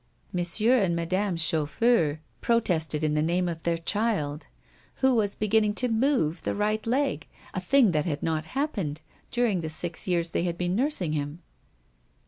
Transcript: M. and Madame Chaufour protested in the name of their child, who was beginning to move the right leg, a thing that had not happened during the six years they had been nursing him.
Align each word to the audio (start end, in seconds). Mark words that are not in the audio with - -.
M. 0.35 0.43
and 0.71 0.95
Madame 0.95 1.35
Chaufour 1.37 2.21
protested 2.41 3.03
in 3.03 3.13
the 3.13 3.21
name 3.21 3.47
of 3.47 3.61
their 3.61 3.77
child, 3.77 4.47
who 4.95 5.13
was 5.13 5.35
beginning 5.35 5.75
to 5.75 5.87
move 5.89 6.41
the 6.41 6.55
right 6.55 6.83
leg, 6.87 7.27
a 7.53 7.61
thing 7.61 7.91
that 7.91 8.07
had 8.07 8.23
not 8.23 8.45
happened 8.57 9.01
during 9.29 9.61
the 9.61 9.69
six 9.69 10.07
years 10.07 10.31
they 10.31 10.41
had 10.41 10.57
been 10.57 10.75
nursing 10.75 11.11
him. 11.13 11.43